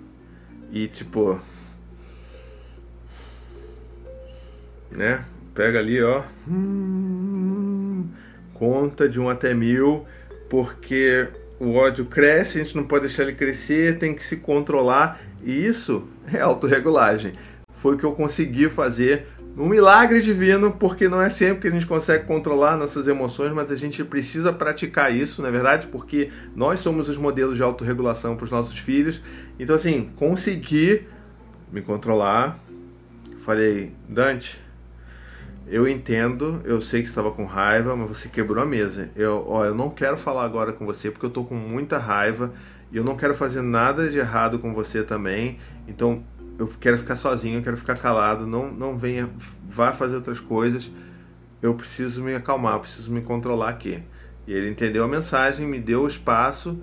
E 0.73 0.87
tipo. 0.87 1.39
Né? 4.91 5.23
Pega 5.55 5.79
ali, 5.79 6.03
ó. 6.03 6.23
conta 8.53 9.07
de 9.07 9.21
um 9.21 9.29
até 9.29 9.53
mil, 9.53 10.05
porque 10.49 11.29
o 11.61 11.75
ódio 11.75 12.03
cresce, 12.03 12.59
a 12.59 12.63
gente 12.65 12.75
não 12.75 12.83
pode 12.83 13.05
deixar 13.05 13.23
ele 13.23 13.35
crescer, 13.35 13.97
tem 13.97 14.13
que 14.13 14.21
se 14.21 14.35
controlar. 14.35 15.17
E 15.45 15.65
isso 15.65 16.05
é 16.29 16.41
autorregulagem 16.41 17.31
foi 17.81 17.95
o 17.95 17.97
que 17.97 18.03
eu 18.03 18.11
consegui 18.11 18.69
fazer. 18.69 19.27
Um 19.57 19.67
milagre 19.67 20.21
divino, 20.21 20.71
porque 20.71 21.09
não 21.09 21.21
é 21.21 21.29
sempre 21.29 21.61
que 21.61 21.67
a 21.67 21.71
gente 21.71 21.85
consegue 21.85 22.25
controlar 22.25 22.77
nossas 22.77 23.07
emoções, 23.07 23.51
mas 23.51 23.71
a 23.71 23.75
gente 23.75 24.03
precisa 24.03 24.53
praticar 24.53 25.13
isso, 25.13 25.41
na 25.41 25.47
é 25.47 25.51
verdade, 25.51 25.87
porque 25.87 26.29
nós 26.55 26.79
somos 26.79 27.09
os 27.09 27.17
modelos 27.17 27.57
de 27.57 27.63
autorregulação 27.63 28.37
para 28.37 28.45
os 28.45 28.51
nossos 28.51 28.77
filhos. 28.77 29.21
Então, 29.59 29.75
assim, 29.75 30.11
consegui 30.15 31.07
me 31.71 31.81
controlar. 31.81 32.59
Falei, 33.43 33.91
Dante, 34.07 34.61
eu 35.67 35.87
entendo, 35.87 36.61
eu 36.65 36.81
sei 36.81 37.01
que 37.01 37.07
estava 37.07 37.31
com 37.31 37.45
raiva, 37.45 37.95
mas 37.95 38.07
você 38.07 38.29
quebrou 38.29 38.61
a 38.61 38.65
mesa. 38.65 39.09
Eu, 39.15 39.45
ó, 39.47 39.65
eu 39.65 39.73
não 39.73 39.89
quero 39.89 40.17
falar 40.17 40.43
agora 40.43 40.73
com 40.73 40.85
você 40.85 41.09
porque 41.09 41.25
eu 41.25 41.29
estou 41.29 41.45
com 41.45 41.55
muita 41.55 41.97
raiva 41.97 42.53
e 42.91 42.97
eu 42.97 43.03
não 43.03 43.15
quero 43.15 43.35
fazer 43.35 43.61
nada 43.61 44.09
de 44.09 44.19
errado 44.19 44.59
com 44.59 44.73
você 44.73 45.03
também. 45.03 45.59
Então, 45.87 46.23
eu 46.59 46.67
quero 46.79 46.97
ficar 46.97 47.15
sozinho, 47.15 47.59
eu 47.59 47.63
quero 47.63 47.77
ficar 47.77 47.97
calado, 47.97 48.45
não, 48.45 48.69
não 48.69 48.97
venha, 48.97 49.29
vá 49.69 49.93
fazer 49.93 50.17
outras 50.17 50.41
coisas, 50.41 50.91
eu 51.61 51.73
preciso 51.73 52.21
me 52.21 52.35
acalmar, 52.35 52.75
eu 52.75 52.79
preciso 52.81 53.09
me 53.09 53.21
controlar 53.21 53.69
aqui. 53.69 54.03
E 54.45 54.53
ele 54.53 54.69
entendeu 54.69 55.05
a 55.05 55.07
mensagem, 55.07 55.65
me 55.65 55.79
deu 55.79 56.01
o 56.01 56.07
espaço 56.07 56.77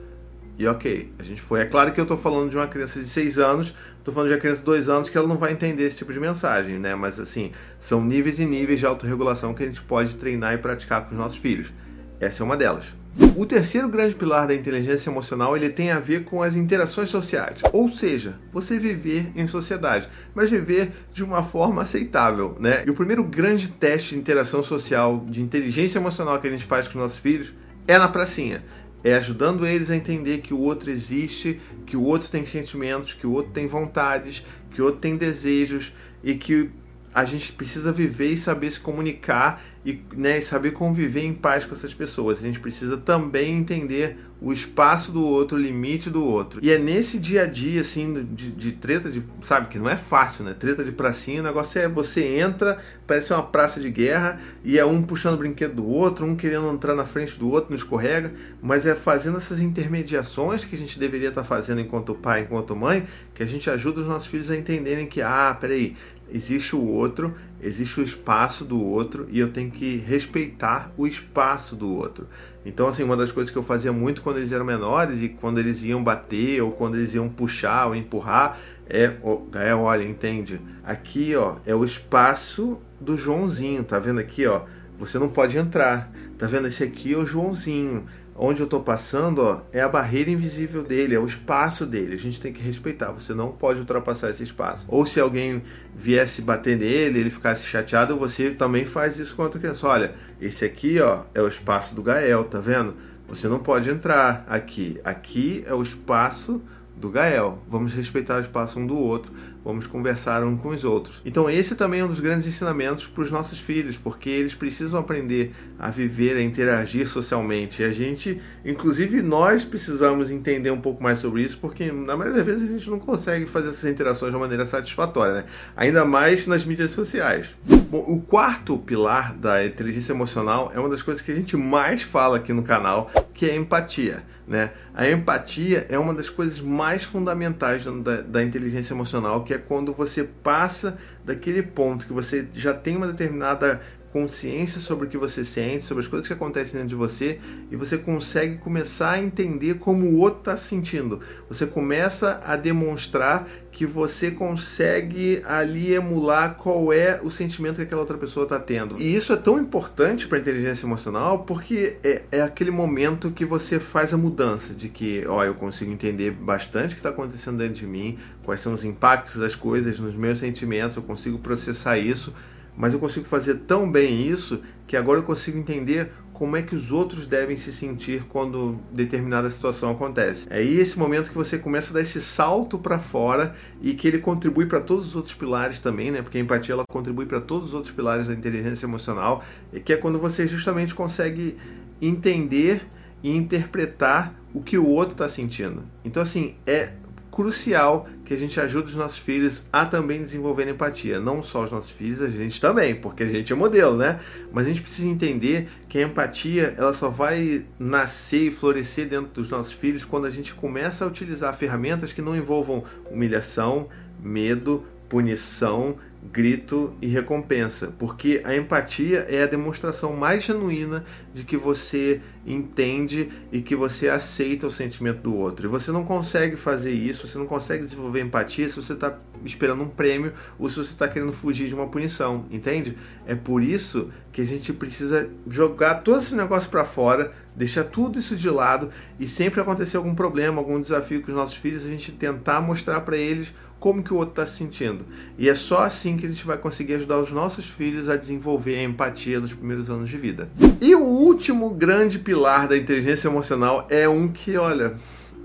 e 0.58 0.66
ok, 0.66 1.12
a 1.18 1.22
gente 1.22 1.42
foi. 1.42 1.60
É 1.60 1.66
claro 1.66 1.92
que 1.92 2.00
eu 2.00 2.04
estou 2.04 2.16
falando 2.16 2.48
de 2.48 2.56
uma 2.56 2.66
criança 2.66 2.98
de 2.98 3.08
6 3.08 3.38
anos, 3.38 3.74
estou 3.98 4.14
falando 4.14 4.28
de 4.28 4.34
uma 4.34 4.40
criança 4.40 4.60
de 4.60 4.64
2 4.64 4.88
anos 4.88 5.10
que 5.10 5.18
ela 5.18 5.28
não 5.28 5.36
vai 5.36 5.52
entender 5.52 5.84
esse 5.84 5.98
tipo 5.98 6.12
de 6.12 6.18
mensagem, 6.18 6.78
né? 6.78 6.94
Mas 6.94 7.20
assim, 7.20 7.52
são 7.78 8.02
níveis 8.02 8.38
e 8.38 8.46
níveis 8.46 8.80
de 8.80 8.86
autorregulação 8.86 9.52
que 9.52 9.62
a 9.62 9.66
gente 9.66 9.82
pode 9.82 10.14
treinar 10.14 10.54
e 10.54 10.58
praticar 10.58 11.04
com 11.04 11.10
os 11.10 11.18
nossos 11.18 11.36
filhos. 11.36 11.70
Essa 12.18 12.42
é 12.42 12.44
uma 12.44 12.56
delas. 12.56 12.86
O 13.34 13.46
terceiro 13.46 13.88
grande 13.88 14.14
pilar 14.14 14.46
da 14.46 14.54
inteligência 14.54 15.08
emocional 15.08 15.56
ele 15.56 15.70
tem 15.70 15.90
a 15.90 15.98
ver 15.98 16.24
com 16.24 16.42
as 16.42 16.54
interações 16.54 17.08
sociais, 17.08 17.60
ou 17.72 17.90
seja, 17.90 18.38
você 18.52 18.78
viver 18.78 19.30
em 19.34 19.46
sociedade, 19.46 20.08
mas 20.34 20.50
viver 20.50 20.92
de 21.12 21.24
uma 21.24 21.42
forma 21.42 21.80
aceitável, 21.80 22.56
né? 22.60 22.82
E 22.86 22.90
o 22.90 22.94
primeiro 22.94 23.24
grande 23.24 23.68
teste 23.68 24.10
de 24.10 24.20
interação 24.20 24.62
social, 24.62 25.24
de 25.28 25.40
inteligência 25.40 25.98
emocional 25.98 26.38
que 26.40 26.46
a 26.46 26.50
gente 26.50 26.64
faz 26.64 26.88
com 26.88 26.98
os 26.98 27.04
nossos 27.04 27.18
filhos 27.18 27.54
é 27.88 27.98
na 27.98 28.08
pracinha. 28.08 28.62
É 29.02 29.14
ajudando 29.14 29.66
eles 29.66 29.90
a 29.90 29.96
entender 29.96 30.38
que 30.38 30.52
o 30.52 30.58
outro 30.58 30.90
existe, 30.90 31.60
que 31.86 31.96
o 31.96 32.02
outro 32.02 32.28
tem 32.28 32.44
sentimentos, 32.44 33.14
que 33.14 33.26
o 33.26 33.32
outro 33.32 33.52
tem 33.52 33.66
vontades, 33.66 34.44
que 34.72 34.82
o 34.82 34.84
outro 34.84 35.00
tem 35.00 35.16
desejos 35.16 35.92
e 36.22 36.34
que 36.34 36.70
a 37.14 37.24
gente 37.24 37.52
precisa 37.52 37.92
viver 37.92 38.32
e 38.32 38.36
saber 38.36 38.70
se 38.70 38.80
comunicar 38.80 39.62
e 39.86 40.02
né, 40.16 40.40
saber 40.40 40.72
conviver 40.72 41.22
em 41.22 41.32
paz 41.32 41.64
com 41.64 41.72
essas 41.72 41.94
pessoas. 41.94 42.40
A 42.40 42.42
gente 42.42 42.58
precisa 42.58 42.96
também 42.96 43.56
entender 43.56 44.18
o 44.40 44.52
espaço 44.52 45.12
do 45.12 45.24
outro, 45.24 45.56
o 45.56 45.60
limite 45.60 46.10
do 46.10 46.22
outro. 46.22 46.60
E 46.62 46.70
é 46.70 46.76
nesse 46.76 47.18
dia 47.18 47.44
a 47.44 47.46
dia, 47.46 47.80
assim, 47.80 48.26
de, 48.32 48.50
de, 48.50 48.72
treta, 48.72 49.10
de, 49.10 49.22
sabe, 49.42 49.68
que 49.68 49.78
não 49.78 49.88
é 49.88 49.96
fácil, 49.96 50.44
né? 50.44 50.54
Treta 50.58 50.84
de 50.84 50.92
pracinha, 50.92 51.40
o 51.40 51.44
negócio 51.44 51.80
é 51.80 51.88
você 51.88 52.22
entra, 52.38 52.78
parece 53.06 53.32
uma 53.32 53.44
praça 53.44 53.80
de 53.80 53.88
guerra, 53.88 54.40
e 54.62 54.78
é 54.78 54.84
um 54.84 55.02
puxando 55.02 55.34
o 55.34 55.38
brinquedo 55.38 55.76
do 55.76 55.86
outro, 55.86 56.26
um 56.26 56.36
querendo 56.36 56.68
entrar 56.68 56.94
na 56.94 57.06
frente 57.06 57.38
do 57.38 57.50
outro, 57.50 57.70
não 57.70 57.76
escorrega, 57.76 58.34
mas 58.60 58.84
é 58.84 58.94
fazendo 58.94 59.38
essas 59.38 59.60
intermediações 59.60 60.64
que 60.64 60.74
a 60.74 60.78
gente 60.78 60.98
deveria 60.98 61.28
estar 61.28 61.44
fazendo 61.44 61.80
enquanto 61.80 62.14
pai, 62.14 62.42
enquanto 62.42 62.76
mãe, 62.76 63.06
que 63.32 63.42
a 63.42 63.46
gente 63.46 63.70
ajuda 63.70 64.00
os 64.00 64.06
nossos 64.06 64.28
filhos 64.28 64.50
a 64.50 64.56
entenderem 64.56 65.06
que, 65.06 65.22
ah, 65.22 65.56
peraí, 65.58 65.96
existe 66.28 66.74
o 66.74 66.84
outro, 66.84 67.34
existe 67.60 68.00
o 68.00 68.04
espaço 68.04 68.64
do 68.64 68.82
outro 68.82 69.26
e 69.30 69.38
eu 69.38 69.50
tenho 69.52 69.70
que 69.70 69.96
respeitar 69.96 70.92
o 70.96 71.06
espaço 71.06 71.74
do 71.74 71.92
outro. 71.92 72.26
Então, 72.64 72.88
assim, 72.88 73.02
uma 73.02 73.16
das 73.16 73.30
coisas 73.30 73.50
que 73.50 73.56
eu 73.58 73.62
fazia 73.62 73.92
muito 73.92 74.22
quando 74.22 74.38
eles 74.38 74.52
eram 74.52 74.64
menores 74.64 75.22
e 75.22 75.28
quando 75.28 75.58
eles 75.58 75.84
iam 75.84 76.02
bater 76.02 76.60
ou 76.62 76.72
quando 76.72 76.96
eles 76.96 77.14
iam 77.14 77.28
puxar 77.28 77.86
ou 77.86 77.94
empurrar 77.94 78.58
é, 78.88 79.12
é 79.54 79.74
olha, 79.74 80.04
entende? 80.04 80.60
Aqui, 80.84 81.34
ó, 81.34 81.56
é 81.64 81.74
o 81.74 81.84
espaço 81.84 82.78
do 83.00 83.16
Joãozinho, 83.16 83.84
tá 83.84 83.98
vendo 83.98 84.20
aqui, 84.20 84.46
ó? 84.46 84.62
Você 84.98 85.18
não 85.18 85.28
pode 85.28 85.58
entrar. 85.58 86.10
Tá 86.38 86.46
vendo? 86.46 86.68
Esse 86.68 86.82
aqui 86.82 87.12
é 87.12 87.16
o 87.16 87.26
Joãozinho. 87.26 88.06
Onde 88.38 88.60
eu 88.60 88.64
estou 88.64 88.80
passando 88.80 89.42
ó, 89.42 89.60
é 89.72 89.80
a 89.80 89.88
barreira 89.88 90.30
invisível 90.30 90.82
dele, 90.82 91.14
é 91.14 91.18
o 91.18 91.26
espaço 91.26 91.86
dele. 91.86 92.14
A 92.14 92.18
gente 92.18 92.40
tem 92.40 92.52
que 92.52 92.60
respeitar. 92.60 93.10
Você 93.12 93.34
não 93.34 93.52
pode 93.52 93.80
ultrapassar 93.80 94.30
esse 94.30 94.42
espaço. 94.42 94.84
Ou 94.88 95.06
se 95.06 95.18
alguém 95.20 95.62
viesse 95.94 96.42
bater 96.42 96.76
nele, 96.76 97.20
ele 97.20 97.30
ficasse 97.30 97.66
chateado, 97.66 98.16
você 98.16 98.50
também 98.50 98.84
faz 98.84 99.18
isso 99.18 99.34
com 99.34 99.42
outra 99.42 99.58
criança. 99.58 99.86
Olha, 99.86 100.14
esse 100.40 100.64
aqui 100.64 101.00
ó, 101.00 101.22
é 101.34 101.40
o 101.40 101.48
espaço 101.48 101.94
do 101.94 102.02
Gael, 102.02 102.44
tá 102.44 102.60
vendo? 102.60 102.94
Você 103.28 103.48
não 103.48 103.58
pode 103.58 103.90
entrar 103.90 104.44
aqui. 104.48 105.00
Aqui 105.02 105.64
é 105.66 105.74
o 105.74 105.82
espaço 105.82 106.62
do 106.96 107.10
Gael. 107.10 107.58
Vamos 107.68 107.92
respeitar 107.94 108.36
o 108.38 108.40
espaço 108.40 108.78
um 108.78 108.86
do 108.86 108.96
outro 108.96 109.32
vamos 109.66 109.86
conversar 109.88 110.44
um 110.44 110.56
com 110.56 110.68
os 110.68 110.84
outros. 110.84 111.20
Então, 111.24 111.50
esse 111.50 111.74
também 111.74 111.98
é 111.98 112.04
um 112.04 112.08
dos 112.08 112.20
grandes 112.20 112.46
ensinamentos 112.46 113.04
para 113.04 113.24
os 113.24 113.32
nossos 113.32 113.58
filhos, 113.58 113.96
porque 113.96 114.30
eles 114.30 114.54
precisam 114.54 115.00
aprender 115.00 115.52
a 115.76 115.90
viver, 115.90 116.36
a 116.36 116.42
interagir 116.42 117.08
socialmente. 117.08 117.82
E 117.82 117.84
a 117.84 117.90
gente, 117.90 118.40
inclusive 118.64 119.20
nós, 119.22 119.64
precisamos 119.64 120.30
entender 120.30 120.70
um 120.70 120.80
pouco 120.80 121.02
mais 121.02 121.18
sobre 121.18 121.42
isso, 121.42 121.58
porque 121.58 121.90
na 121.90 122.16
maioria 122.16 122.36
das 122.36 122.46
vezes 122.46 122.70
a 122.70 122.72
gente 122.72 122.88
não 122.88 123.00
consegue 123.00 123.44
fazer 123.44 123.70
essas 123.70 123.90
interações 123.90 124.30
de 124.30 124.36
uma 124.36 124.44
maneira 124.44 124.64
satisfatória, 124.64 125.34
né? 125.34 125.44
ainda 125.76 126.04
mais 126.04 126.46
nas 126.46 126.64
mídias 126.64 126.92
sociais. 126.92 127.48
Bom, 127.90 128.04
o 128.06 128.20
quarto 128.20 128.78
pilar 128.78 129.34
da 129.34 129.66
inteligência 129.66 130.12
emocional 130.12 130.70
é 130.72 130.78
uma 130.78 130.88
das 130.88 131.02
coisas 131.02 131.20
que 131.20 131.32
a 131.32 131.34
gente 131.34 131.56
mais 131.56 132.02
fala 132.02 132.36
aqui 132.36 132.52
no 132.52 132.62
canal, 132.62 133.10
que 133.36 133.48
é 133.48 133.52
a 133.52 133.56
empatia. 133.56 134.24
Né? 134.48 134.70
A 134.94 135.08
empatia 135.10 135.86
é 135.88 135.98
uma 135.98 136.14
das 136.14 136.30
coisas 136.30 136.58
mais 136.58 137.02
fundamentais 137.02 137.84
da, 137.84 138.22
da, 138.22 138.42
inteligência 138.42 138.94
emocional, 138.94 139.44
que 139.44 139.52
é 139.52 139.58
quando 139.58 139.92
você 139.92 140.24
passa 140.24 140.98
daquele 141.24 141.62
ponto 141.62 142.06
que 142.06 142.12
você 142.12 142.46
já 142.54 142.72
tem 142.72 142.96
uma 142.96 143.08
determinada 143.08 143.82
consciência 144.16 144.80
sobre 144.80 145.06
o 145.06 145.10
que 145.10 145.18
você 145.18 145.44
sente, 145.44 145.84
sobre 145.84 146.02
as 146.02 146.08
coisas 146.08 146.26
que 146.26 146.32
acontecem 146.32 146.72
dentro 146.72 146.88
de 146.88 146.94
você 146.94 147.38
e 147.70 147.76
você 147.76 147.98
consegue 147.98 148.56
começar 148.56 149.10
a 149.10 149.22
entender 149.22 149.74
como 149.74 150.06
o 150.06 150.16
outro 150.16 150.38
está 150.38 150.56
sentindo. 150.56 151.20
Você 151.50 151.66
começa 151.66 152.40
a 152.42 152.56
demonstrar 152.56 153.46
que 153.70 153.84
você 153.84 154.30
consegue 154.30 155.42
ali 155.44 155.92
emular 155.92 156.54
qual 156.54 156.94
é 156.94 157.20
o 157.22 157.30
sentimento 157.30 157.76
que 157.76 157.82
aquela 157.82 158.00
outra 158.00 158.16
pessoa 158.16 158.44
está 158.44 158.58
tendo. 158.58 158.98
E 158.98 159.14
isso 159.14 159.34
é 159.34 159.36
tão 159.36 159.60
importante 159.60 160.26
para 160.26 160.38
a 160.38 160.40
inteligência 160.40 160.86
emocional 160.86 161.40
porque 161.40 161.98
é, 162.02 162.22
é, 162.32 162.40
aquele 162.40 162.70
momento 162.70 163.30
que 163.30 163.44
você 163.44 163.78
faz 163.78 164.14
a 164.14 164.16
mudança 164.16 164.72
de 164.72 164.88
que, 164.88 165.26
ó, 165.26 165.44
eu 165.44 165.52
consigo 165.54 165.92
entender 165.92 166.30
bastante 166.30 166.92
o 166.92 166.94
que 166.94 167.00
está 167.00 167.10
acontecendo 167.10 167.58
dentro 167.58 167.74
de 167.74 167.86
mim, 167.86 168.16
quais 168.42 168.62
são 168.62 168.72
os 168.72 168.82
impactos 168.82 169.38
das 169.38 169.54
coisas 169.54 169.98
nos 169.98 170.14
meus 170.14 170.38
sentimentos, 170.38 170.96
eu 170.96 171.02
consigo 171.02 171.38
processar 171.38 171.98
isso 171.98 172.32
mas 172.76 172.92
eu 172.92 172.98
consigo 172.98 173.26
fazer 173.26 173.54
tão 173.66 173.90
bem 173.90 174.26
isso 174.26 174.60
que 174.86 174.96
agora 174.96 175.20
eu 175.20 175.24
consigo 175.24 175.58
entender 175.58 176.12
como 176.36 176.54
é 176.54 176.60
que 176.60 176.76
os 176.76 176.92
outros 176.92 177.26
devem 177.26 177.56
se 177.56 177.72
sentir 177.72 178.24
quando 178.28 178.78
determinada 178.92 179.50
situação 179.50 179.90
acontece. 179.90 180.46
É 180.50 180.62
esse 180.62 180.98
momento 180.98 181.30
que 181.30 181.36
você 181.36 181.56
começa 181.56 181.90
a 181.90 181.94
dar 181.94 182.02
esse 182.02 182.20
salto 182.20 182.78
para 182.78 182.98
fora 182.98 183.56
e 183.80 183.94
que 183.94 184.06
ele 184.06 184.18
contribui 184.18 184.66
para 184.66 184.82
todos 184.82 185.08
os 185.08 185.16
outros 185.16 185.32
pilares 185.32 185.78
também, 185.78 186.10
né? 186.10 186.20
Porque 186.20 186.36
a 186.36 186.40
empatia 186.40 186.74
ela 186.74 186.84
contribui 186.90 187.24
para 187.24 187.40
todos 187.40 187.68
os 187.68 187.74
outros 187.74 187.90
pilares 187.90 188.26
da 188.26 188.34
inteligência 188.34 188.84
emocional, 188.84 189.42
que 189.82 189.94
é 189.94 189.96
quando 189.96 190.18
você 190.18 190.46
justamente 190.46 190.94
consegue 190.94 191.56
entender 192.02 192.86
e 193.22 193.34
interpretar 193.34 194.34
o 194.52 194.60
que 194.60 194.76
o 194.76 194.86
outro 194.86 195.12
está 195.12 195.30
sentindo. 195.30 195.84
Então 196.04 196.22
assim, 196.22 196.56
é 196.66 196.90
crucial 197.36 198.08
que 198.24 198.32
a 198.32 198.36
gente 198.38 198.58
ajude 198.58 198.88
os 198.88 198.94
nossos 198.94 199.18
filhos 199.18 199.62
a 199.70 199.84
também 199.84 200.22
desenvolver 200.22 200.66
empatia. 200.66 201.20
Não 201.20 201.42
só 201.42 201.64
os 201.64 201.70
nossos 201.70 201.90
filhos, 201.90 202.22
a 202.22 202.28
gente 202.28 202.58
também, 202.58 202.94
porque 202.94 203.24
a 203.24 203.26
gente 203.26 203.52
é 203.52 203.54
modelo, 203.54 203.94
né? 203.94 204.20
Mas 204.50 204.64
a 204.64 204.70
gente 204.70 204.80
precisa 204.80 205.06
entender 205.06 205.68
que 205.86 205.98
a 205.98 206.02
empatia 206.02 206.74
ela 206.78 206.94
só 206.94 207.10
vai 207.10 207.66
nascer 207.78 208.46
e 208.46 208.50
florescer 208.50 209.06
dentro 209.06 209.34
dos 209.34 209.50
nossos 209.50 209.74
filhos 209.74 210.02
quando 210.02 210.24
a 210.24 210.30
gente 210.30 210.54
começa 210.54 211.04
a 211.04 211.08
utilizar 211.08 211.54
ferramentas 211.54 212.10
que 212.10 212.22
não 212.22 212.34
envolvam 212.34 212.82
humilhação, 213.10 213.90
medo, 214.18 214.86
punição 215.06 215.98
grito 216.32 216.94
e 217.00 217.06
recompensa, 217.06 217.92
porque 217.98 218.40
a 218.44 218.56
empatia 218.56 219.26
é 219.28 219.42
a 219.42 219.46
demonstração 219.46 220.14
mais 220.14 220.44
genuína 220.44 221.04
de 221.36 221.44
que 221.44 221.56
você 221.56 222.22
entende 222.46 223.30
e 223.52 223.60
que 223.60 223.76
você 223.76 224.08
aceita 224.08 224.66
o 224.66 224.72
sentimento 224.72 225.20
do 225.20 225.34
outro. 225.34 225.66
E 225.66 225.68
você 225.68 225.92
não 225.92 226.02
consegue 226.02 226.56
fazer 226.56 226.92
isso, 226.92 227.26
você 227.26 227.36
não 227.36 227.44
consegue 227.44 227.84
desenvolver 227.84 228.22
empatia 228.22 228.66
se 228.66 228.74
você 228.74 228.94
está 228.94 229.18
esperando 229.44 229.82
um 229.82 229.88
prêmio 229.88 230.32
ou 230.58 230.70
se 230.70 230.76
você 230.76 230.92
está 230.92 231.06
querendo 231.06 231.34
fugir 231.34 231.68
de 231.68 231.74
uma 231.74 231.88
punição, 231.88 232.46
entende? 232.50 232.96
É 233.26 233.34
por 233.34 233.62
isso 233.62 234.10
que 234.32 234.40
a 234.40 234.46
gente 234.46 234.72
precisa 234.72 235.28
jogar 235.46 235.96
todo 235.96 236.22
esse 236.22 236.34
negócio 236.34 236.70
para 236.70 236.86
fora, 236.86 237.34
deixar 237.54 237.84
tudo 237.84 238.18
isso 238.18 238.34
de 238.34 238.48
lado 238.48 238.90
e 239.20 239.28
sempre 239.28 239.60
acontecer 239.60 239.98
algum 239.98 240.14
problema, 240.14 240.58
algum 240.58 240.80
desafio 240.80 241.20
com 241.20 241.28
os 241.28 241.36
nossos 241.36 241.58
filhos, 241.58 241.84
a 241.84 241.88
gente 241.90 242.12
tentar 242.12 242.62
mostrar 242.62 243.02
para 243.02 243.18
eles 243.18 243.52
como 243.78 244.02
que 244.02 244.12
o 244.12 244.16
outro 244.16 244.30
está 244.30 244.46
se 244.46 244.58
sentindo. 244.58 245.04
E 245.38 245.48
é 245.48 245.54
só 245.54 245.82
assim 245.82 246.16
que 246.16 246.26
a 246.26 246.28
gente 246.28 246.46
vai 246.46 246.56
conseguir 246.56 246.94
ajudar 246.94 247.20
os 247.20 247.30
nossos 247.30 247.66
filhos 247.66 248.08
a 248.08 248.16
desenvolver 248.16 248.78
a 248.78 248.82
empatia 248.82 249.38
nos 249.38 249.52
primeiros 249.52 249.90
anos 249.90 250.08
de 250.08 250.16
vida. 250.16 250.48
E 250.80 250.94
o 250.94 251.04
último 251.26 251.70
grande 251.70 252.20
pilar 252.20 252.68
da 252.68 252.76
inteligência 252.76 253.26
emocional 253.28 253.86
é 253.90 254.08
um 254.08 254.28
que, 254.28 254.56
olha, 254.56 254.94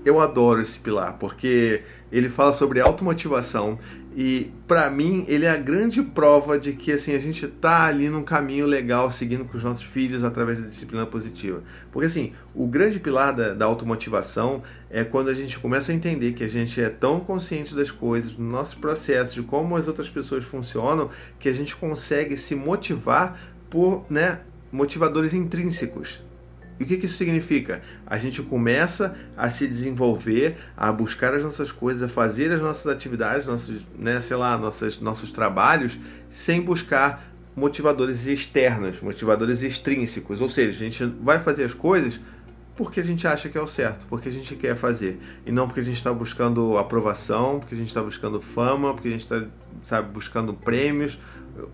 eu 0.04 0.20
adoro 0.20 0.60
esse 0.60 0.78
pilar, 0.78 1.14
porque 1.18 1.82
ele 2.10 2.28
fala 2.28 2.52
sobre 2.52 2.80
automotivação 2.80 3.78
e 4.14 4.52
para 4.68 4.90
mim 4.90 5.24
ele 5.26 5.46
é 5.46 5.50
a 5.50 5.56
grande 5.56 6.02
prova 6.02 6.58
de 6.58 6.74
que 6.74 6.92
assim 6.92 7.14
a 7.14 7.18
gente 7.18 7.48
tá 7.48 7.84
ali 7.84 8.10
num 8.10 8.22
caminho 8.22 8.66
legal 8.66 9.10
seguindo 9.10 9.44
com 9.44 9.56
os 9.56 9.64
nossos 9.64 9.84
filhos 9.84 10.22
através 10.22 10.60
da 10.60 10.66
disciplina 10.66 11.06
positiva. 11.06 11.62
Porque 11.90 12.06
assim, 12.06 12.32
o 12.54 12.66
grande 12.66 13.00
pilar 13.00 13.34
da, 13.34 13.54
da 13.54 13.64
automotivação 13.64 14.62
é 14.90 15.02
quando 15.02 15.30
a 15.30 15.34
gente 15.34 15.58
começa 15.58 15.90
a 15.90 15.94
entender 15.94 16.32
que 16.32 16.44
a 16.44 16.48
gente 16.48 16.80
é 16.80 16.90
tão 16.90 17.20
consciente 17.20 17.74
das 17.74 17.90
coisas, 17.90 18.34
do 18.34 18.42
nosso 18.42 18.76
processo, 18.76 19.34
de 19.34 19.42
como 19.42 19.74
as 19.76 19.88
outras 19.88 20.10
pessoas 20.10 20.44
funcionam, 20.44 21.10
que 21.40 21.48
a 21.48 21.54
gente 21.54 21.74
consegue 21.74 22.36
se 22.36 22.54
motivar 22.54 23.40
por, 23.70 24.04
né, 24.10 24.40
motivadores 24.72 25.34
intrínsecos. 25.34 26.20
E 26.80 26.84
o 26.84 26.86
que, 26.86 26.94
isso 26.94 27.16
significa? 27.16 27.82
A 28.06 28.18
gente 28.18 28.42
começa 28.42 29.14
a 29.36 29.48
se 29.50 29.68
desenvolver, 29.68 30.56
a 30.76 30.90
buscar 30.90 31.34
as 31.34 31.42
nossas 31.42 31.70
coisas, 31.70 32.02
a 32.02 32.08
fazer 32.08 32.50
as 32.52 32.60
nossas 32.60 32.86
atividades, 32.86 33.46
nossos, 33.46 33.82
né, 33.96 34.20
sei 34.20 34.36
lá, 34.36 34.56
nossas, 34.58 34.98
nossos 35.00 35.30
trabalhos, 35.30 35.98
sem 36.30 36.60
buscar 36.60 37.30
motivadores 37.54 38.26
externos, 38.26 39.00
motivadores 39.00 39.62
extrínsecos. 39.62 40.40
Ou 40.40 40.48
seja, 40.48 40.70
a 40.70 40.90
gente 40.90 41.04
vai 41.20 41.38
fazer 41.38 41.64
as 41.64 41.74
coisas 41.74 42.18
porque 42.74 43.00
a 43.00 43.04
gente 43.04 43.26
acha 43.26 43.48
que 43.48 43.58
é 43.58 43.60
o 43.60 43.68
certo, 43.68 44.06
porque 44.08 44.28
a 44.28 44.32
gente 44.32 44.56
quer 44.56 44.74
fazer. 44.74 45.20
E 45.44 45.52
não 45.52 45.66
porque 45.66 45.80
a 45.80 45.84
gente 45.84 45.98
está 45.98 46.12
buscando 46.12 46.78
aprovação, 46.78 47.60
porque 47.60 47.74
a 47.74 47.78
gente 47.78 47.88
está 47.88 48.02
buscando 48.02 48.40
fama, 48.40 48.94
porque 48.94 49.08
a 49.08 49.10
gente 49.12 49.26
está, 49.82 50.02
buscando 50.02 50.54
prêmios 50.54 51.18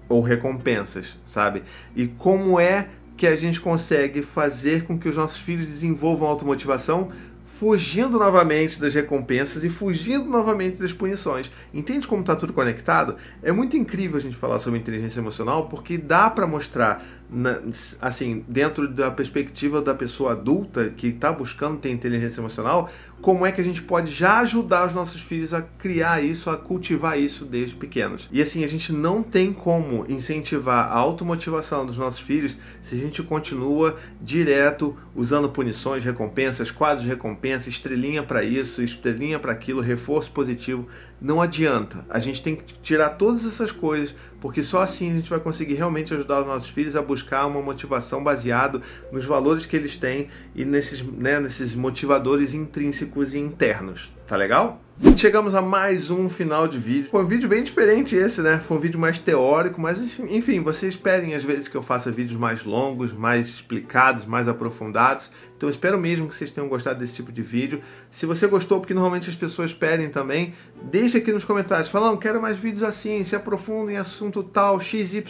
ou 0.09 0.21
recompensas, 0.21 1.19
sabe? 1.25 1.63
E 1.95 2.07
como 2.07 2.59
é 2.59 2.89
que 3.17 3.27
a 3.27 3.35
gente 3.35 3.61
consegue 3.61 4.23
fazer 4.23 4.85
com 4.85 4.99
que 4.99 5.09
os 5.09 5.17
nossos 5.17 5.39
filhos 5.39 5.67
desenvolvam 5.67 6.29
automotivação 6.29 7.11
fugindo 7.59 8.21
novamente 8.21 8.81
das 8.81 8.95
recompensas 8.95 9.65
e 9.65 9.69
fugindo 9.69 10.27
novamente 10.27 10.79
das 10.79 10.93
punições. 10.93 11.51
Entende 11.75 12.07
como 12.07 12.21
está 12.21 12.37
tudo 12.37 12.53
conectado? 12.53 13.17
É 13.43 13.51
muito 13.51 13.77
incrível 13.77 14.17
a 14.17 14.21
gente 14.21 14.37
falar 14.37 14.61
sobre 14.61 14.79
inteligência 14.79 15.19
emocional 15.19 15.69
porque 15.69 15.99
dá 15.99 16.31
para 16.31 16.47
mostrar 16.47 17.05
na, 17.31 17.61
assim, 18.01 18.45
dentro 18.49 18.89
da 18.89 19.11
perspectiva 19.11 19.83
da 19.83 19.95
pessoa 19.95 20.33
adulta 20.33 20.93
que 20.97 21.09
está 21.09 21.33
buscando 21.33 21.79
ter 21.79 21.91
inteligência 21.91 22.41
emocional, 22.41 22.91
como 23.21 23.45
é 23.45 23.51
que 23.51 23.61
a 23.61 23.65
gente 23.65 23.83
pode 23.83 24.13
já 24.13 24.39
ajudar 24.39 24.87
os 24.87 24.95
nossos 24.95 25.21
filhos 25.21 25.53
a 25.53 25.61
criar 25.61 26.23
isso, 26.23 26.49
a 26.51 26.57
cultivar 26.57 27.19
isso 27.19 27.45
desde 27.45 27.75
pequenos. 27.75 28.29
E 28.31 28.41
assim, 28.41 28.65
a 28.65 28.69
gente 28.69 28.93
não 28.93 29.23
tem 29.23 29.53
como 29.53 30.07
incentivar 30.09 30.87
a 30.87 30.95
automotivação 30.95 31.85
dos 31.85 31.99
nossos 31.99 32.21
filhos 32.21 32.57
se 32.81 32.95
a 32.95 32.99
gente 32.99 33.23
continua 33.23 33.99
direto 34.23 34.97
usando 35.15 35.49
punições, 35.49 36.05
recompensas, 36.05 36.71
quadros 36.71 37.03
de 37.03 37.09
recompensa, 37.09 37.69
estrelinha 37.69 38.23
para 38.23 38.45
isso, 38.45 38.83
estrelinha 38.83 39.39
para 39.39 39.53
aquilo, 39.53 39.81
reforço 39.81 40.31
positivo. 40.31 40.87
Não 41.21 41.43
adianta. 41.43 42.05
A 42.09 42.21
gente 42.21 42.41
tem 42.41 42.55
que 42.55 42.75
tirar 42.81 43.11
todas 43.11 43.45
essas 43.45 43.73
coisas 43.73 44.15
porque 44.41 44.63
só 44.63 44.81
assim 44.81 45.11
a 45.11 45.15
gente 45.15 45.31
vai 45.31 45.41
conseguir 45.41 45.75
realmente 45.75 46.15
ajudar 46.15 46.41
os 46.41 46.47
nossos 46.47 46.71
filhos 46.71 46.97
a 46.97 47.03
buscar 47.03 47.47
uma 47.47 47.61
motivação 47.61 48.23
baseado 48.23 48.83
nos 49.11 49.25
valores 49.25 49.67
que 49.67 49.77
eles 49.77 49.97
têm 49.97 50.29
e 50.55 50.65
nesses, 50.65 51.03
né, 51.03 51.41
nesses 51.41 51.75
motivadores 51.75 52.55
intrínsecos 52.55 53.35
e 53.35 53.39
internos. 53.39 54.13
Tá 54.27 54.37
legal? 54.37 54.81
Chegamos 55.17 55.55
a 55.55 55.63
mais 55.63 56.11
um 56.11 56.29
final 56.29 56.67
de 56.67 56.77
vídeo. 56.77 57.09
Foi 57.09 57.23
um 57.23 57.27
vídeo 57.27 57.49
bem 57.49 57.63
diferente 57.63 58.17
esse, 58.17 58.43
né? 58.43 58.59
Foi 58.59 58.77
um 58.77 58.81
vídeo 58.81 58.99
mais 58.99 59.17
teórico, 59.17 59.81
mas 59.81 60.19
enfim, 60.19 60.61
vocês 60.61 60.97
pedem 60.97 61.35
às 61.35 61.45
vezes 61.45 61.69
que 61.69 61.77
eu 61.77 61.83
faça 61.83 62.11
vídeos 62.11 62.39
mais 62.39 62.65
longos, 62.65 63.13
mais 63.13 63.47
explicados, 63.47 64.27
mais 64.27 64.49
aprofundados. 64.49 65.31
Então 65.57 65.71
espero 65.71 65.99
mesmo 65.99 66.29
que 66.29 66.35
vocês 66.35 66.51
tenham 66.51 66.69
gostado 66.69 66.99
desse 66.99 67.15
tipo 67.15 67.31
de 67.31 67.43
vídeo. 67.43 67.81
Se 68.11 68.27
você 68.27 68.47
gostou, 68.49 68.81
porque 68.81 68.93
normalmente 68.93 69.31
as 69.31 69.37
pessoas 69.37 69.73
pedem 69.73 70.11
também, 70.11 70.53
deixa 70.83 71.19
aqui 71.19 71.33
nos 71.33 71.45
comentários. 71.45 71.89
Falando, 71.89 72.19
quero 72.19 72.43
mais 72.43 72.59
vídeos 72.59 72.83
assim, 72.83 73.23
se 73.23 73.37
aprofunda 73.37 73.93
em 73.93 73.97
assunto 74.29 74.43
tal, 74.43 74.79
XYZ 74.81 75.23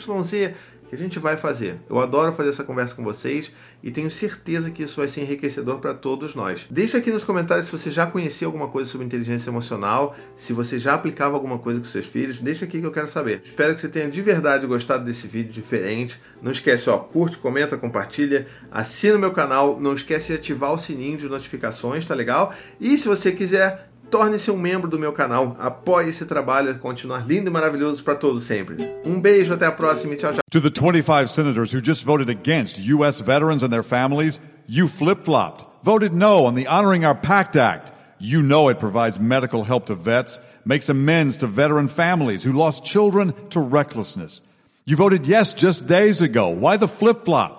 que 0.89 0.95
a 0.95 0.99
gente 0.99 1.19
vai 1.19 1.37
fazer. 1.37 1.79
Eu 1.89 1.99
adoro 1.99 2.33
fazer 2.33 2.49
essa 2.49 2.65
conversa 2.65 2.95
com 2.95 3.05
vocês 3.05 3.53
e 3.83 3.91
tenho 3.91 4.11
certeza 4.11 4.71
que 4.71 4.83
isso 4.83 4.97
vai 4.97 5.07
ser 5.07 5.21
enriquecedor 5.21 5.81
para 5.81 5.93
todos 5.93 6.35
nós. 6.35 6.67
Deixa 6.71 6.97
aqui 6.97 7.11
nos 7.11 7.25
comentários 7.25 7.67
se 7.67 7.73
você 7.73 7.91
já 7.91 8.07
conhecia 8.07 8.47
alguma 8.47 8.69
coisa 8.69 8.91
sobre 8.91 9.07
inteligência 9.07 9.51
emocional, 9.51 10.17
se 10.35 10.55
você 10.55 10.79
já 10.79 10.95
aplicava 10.95 11.35
alguma 11.35 11.59
coisa 11.59 11.79
com 11.79 11.85
seus 11.85 12.07
filhos, 12.07 12.41
deixa 12.41 12.65
aqui 12.65 12.81
que 12.81 12.87
eu 12.87 12.91
quero 12.91 13.07
saber. 13.07 13.43
Espero 13.45 13.75
que 13.75 13.83
você 13.83 13.89
tenha 13.89 14.11
de 14.11 14.23
verdade 14.23 14.67
gostado 14.67 15.05
desse 15.05 15.27
vídeo 15.27 15.53
diferente. 15.53 16.19
Não 16.41 16.51
esquece, 16.51 16.89
ó, 16.89 16.97
curte, 16.97 17.37
comenta, 17.37 17.77
compartilha, 17.77 18.47
assina 18.73 19.17
o 19.17 19.21
meu 19.21 19.33
canal, 19.33 19.79
não 19.79 19.93
esquece 19.93 20.29
de 20.29 20.35
ativar 20.35 20.73
o 20.73 20.79
sininho 20.79 21.19
de 21.19 21.29
notificações, 21.29 22.07
tá 22.07 22.15
legal? 22.15 22.55
E 22.81 22.97
se 22.97 23.07
você 23.07 23.31
quiser 23.31 23.88
Torne-se 24.11 24.51
um 24.51 24.57
membro 24.57 24.89
do 24.89 24.99
meu 24.99 25.13
canal, 25.13 25.55
apoie 25.59 26.09
esse 26.09 26.25
trabalho 26.25 26.71
a 26.71 26.75
continuar 26.75 27.27
lindo 27.27 27.51
e 27.51 27.53
maravilhoso 27.53 28.03
para 28.03 28.15
todos 28.15 28.45
sempre. 28.45 28.77
Um 29.05 29.21
beijo, 29.21 29.53
até 29.53 29.67
a 29.67 29.73
próxima 29.73 30.15
e 30.15 30.17
tchau, 30.17 30.33
tchau. 30.33 30.41
To 30.51 30.61
the 30.61 30.71
25 30.71 31.29
senators 31.29 31.73
who 31.73 31.81
just 31.83 32.05
voted 32.05 32.31
against 32.31 32.79
U.S. 32.89 33.21
veterans 33.21 33.63
and 33.63 33.71
their 33.71 33.83
families, 33.83 34.41
you 34.67 34.89
flip 34.89 35.25
flopped, 35.25 35.67
voted 35.83 36.15
no 36.15 36.47
on 36.47 36.55
the 36.55 36.67
Honoring 36.67 37.05
Our 37.05 37.15
Pact 37.15 37.57
Act. 37.57 37.93
You 38.19 38.43
know 38.43 38.69
it 38.69 38.79
provides 38.79 39.21
medical 39.21 39.65
help 39.65 39.87
to 39.87 39.95
vets, 39.95 40.41
makes 40.65 40.89
amends 40.89 41.37
to 41.39 41.47
veteran 41.47 41.89
families 41.89 42.43
who 42.43 42.53
lost 42.53 42.85
children 42.85 43.35
to 43.51 43.61
recklessness. 43.61 44.41
You 44.87 44.97
voted 44.97 45.27
yes 45.27 45.53
just 45.53 45.87
days 45.87 46.23
ago. 46.23 46.49
Why 46.49 46.79
the 46.79 46.89
flip 46.89 47.27
flop? 47.27 47.57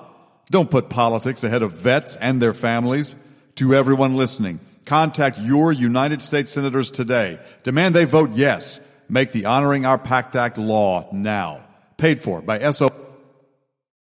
Don't 0.49 0.71
put 0.71 0.89
politics 0.89 1.43
ahead 1.43 1.61
of 1.61 1.73
vets 1.73 2.15
and 2.15 2.41
their 2.41 2.53
families. 2.53 3.15
To 3.55 3.75
everyone 3.75 4.15
listening, 4.15 4.61
Contact 4.85 5.39
your 5.39 5.71
United 5.71 6.21
States 6.21 6.51
senators 6.51 6.91
today. 6.91 7.39
Demand 7.63 7.95
they 7.95 8.05
vote 8.05 8.33
yes. 8.33 8.79
Make 9.07 9.31
the 9.31 9.45
Honoring 9.45 9.85
Our 9.85 9.97
Pact 9.97 10.35
Act 10.35 10.57
law 10.57 11.09
now. 11.11 11.65
Paid 11.97 12.21
for 12.21 12.41
by 12.41 12.71
SO. 12.71 13.08